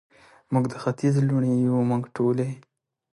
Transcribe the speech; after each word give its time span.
موږ 0.51 0.63
د 0.71 0.73
ختیځ 0.83 1.15
لوڼې 1.29 1.53
یو، 1.65 1.77
موږ 1.89 2.03
ټولې، 2.15 2.49